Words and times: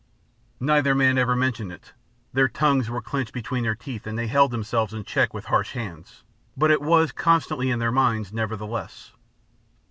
Neither 0.59 0.95
man 0.95 1.19
ever 1.19 1.35
mentioned 1.35 1.71
it 1.71 1.93
their 2.33 2.47
tongues 2.47 2.89
were 2.89 3.03
clenched 3.03 3.33
between 3.33 3.61
their 3.61 3.75
teeth 3.75 4.07
and 4.07 4.17
they 4.17 4.25
held 4.25 4.49
themselves 4.49 4.95
in 4.95 5.03
check 5.03 5.31
with 5.31 5.45
harsh 5.45 5.73
hands 5.73 6.23
but 6.57 6.71
it 6.71 6.81
was 6.81 7.11
constantly 7.11 7.69
in 7.69 7.77
their 7.77 7.91
minds, 7.91 8.33
nevertheless. 8.33 9.11